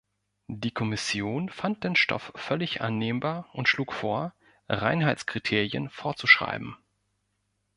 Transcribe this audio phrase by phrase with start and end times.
[0.47, 4.33] Die Kommission fand den Stoff völlig annehmbar und schlug vor,
[4.67, 6.75] Reinheitskriterien vorzuschreiben.